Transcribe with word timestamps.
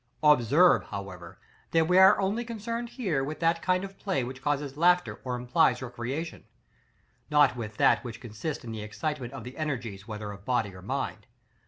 §XXV. 0.27 0.33
Observe, 0.33 0.83
however, 0.85 1.37
that 1.69 1.87
we 1.87 1.95
are 1.99 2.19
only 2.19 2.43
concerned, 2.43 2.89
here, 2.89 3.23
with 3.23 3.39
that 3.39 3.61
kind 3.61 3.83
of 3.83 3.99
play 3.99 4.23
which 4.23 4.41
causes 4.41 4.75
laughter 4.75 5.19
or 5.23 5.35
implies 5.35 5.79
recreation, 5.79 6.45
not 7.29 7.55
with 7.55 7.77
that 7.77 8.03
which 8.03 8.19
consists 8.19 8.63
in 8.63 8.71
the 8.71 8.81
excitement 8.81 9.31
of 9.31 9.43
the 9.43 9.55
energies 9.57 10.07
whether 10.07 10.31
of 10.31 10.43
body 10.43 10.73
or 10.73 10.81
mind. 10.81 11.27